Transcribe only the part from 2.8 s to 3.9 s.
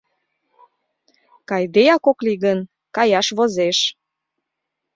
каяш возеш.